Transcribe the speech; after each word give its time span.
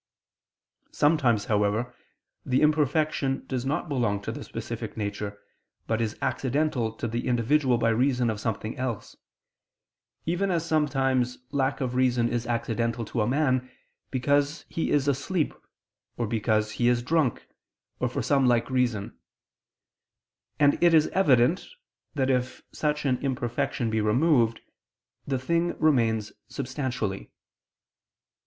Sometimes, 0.91 1.45
however, 1.45 1.93
the 2.43 2.63
imperfection 2.63 3.45
does 3.45 3.67
not 3.67 3.87
belong 3.87 4.19
to 4.23 4.31
the 4.31 4.43
specific 4.43 4.97
nature, 4.97 5.37
but 5.85 6.01
is 6.01 6.17
accidental 6.23 6.91
to 6.93 7.07
the 7.07 7.27
individual 7.27 7.77
by 7.77 7.89
reason 7.89 8.31
of 8.31 8.39
something 8.39 8.75
else; 8.79 9.15
even 10.25 10.49
as 10.49 10.65
sometimes 10.65 11.37
lack 11.51 11.81
of 11.81 11.93
reason 11.93 12.29
is 12.29 12.47
accidental 12.47 13.05
to 13.05 13.21
a 13.21 13.27
man, 13.27 13.69
because 14.09 14.65
he 14.69 14.89
is 14.89 15.07
asleep, 15.07 15.53
or 16.17 16.25
because 16.25 16.71
he 16.71 16.87
is 16.87 17.03
drunk, 17.03 17.47
or 17.99 18.09
for 18.09 18.23
some 18.23 18.47
like 18.47 18.71
reason; 18.71 19.15
and 20.59 20.83
it 20.83 20.95
is 20.95 21.09
evident, 21.09 21.67
that 22.15 22.31
if 22.31 22.63
such 22.71 23.05
an 23.05 23.19
imperfection 23.23 23.91
be 23.91 24.01
removed, 24.01 24.61
the 25.27 25.37
thing 25.37 25.77
remains 25.77 26.31
substantially. 26.47 27.29